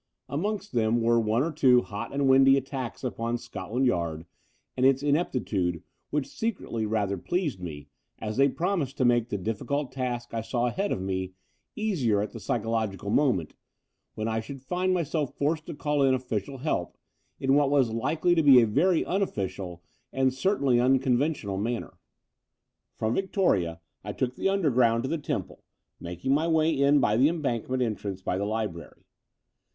Amongst 0.27 0.71
them 0.71 0.99
were 0.99 1.19
one 1.19 1.43
or 1.43 1.51
two 1.51 1.83
hot 1.83 2.11
and 2.11 2.27
windy 2.27 2.57
attacks 2.57 3.03
upon 3.03 3.37
Scotland 3.37 3.85
Yard 3.85 4.25
and 4.75 4.83
its 4.83 5.03
ineptitude 5.03 5.83
which 6.09 6.25
secretly 6.25 6.87
rather 6.87 7.19
pleased 7.19 7.59
me, 7.59 7.87
as 8.17 8.35
they 8.35 8.49
promised 8.49 8.97
to 8.97 9.05
make 9.05 9.29
the 9.29 9.37
diiSicult 9.37 9.91
task 9.91 10.33
I 10.33 10.41
saw 10.41 10.65
ahead 10.65 10.91
of 10.91 10.99
me 10.99 11.33
easier 11.75 12.19
at 12.19 12.31
the 12.31 12.39
psychological 12.39 13.11
moment, 13.11 13.53
when 14.15 14.27
I 14.27 14.39
should 14.39 14.59
find 14.63 14.91
myself 14.91 15.35
forced 15.37 15.67
to 15.67 15.75
call 15.75 16.01
in 16.01 16.15
ofiicial 16.15 16.61
help 16.61 16.97
in 17.39 17.53
what 17.53 17.69
was 17.69 17.91
likely 17.91 18.33
to 18.33 18.41
be 18.41 18.59
a 18.59 18.65
very 18.65 19.05
unofficial 19.05 19.83
and 20.11 20.33
certainly 20.33 20.77
imcon 20.77 21.15
ventional 21.15 21.61
manner. 21.61 21.93
From 22.97 23.13
Victoria 23.13 23.79
I 24.03 24.13
took 24.13 24.35
the 24.35 24.49
Underground 24.49 25.03
to 25.03 25.09
the 25.09 25.19
Temple, 25.19 25.63
making 25.99 26.33
my 26.33 26.47
way 26.47 26.71
in 26.71 26.99
by 26.99 27.17
the 27.17 27.29
Embankment 27.29 27.83
entrance 27.83 28.23
by 28.23 28.39
the 28.39 28.45
Library. 28.45 29.03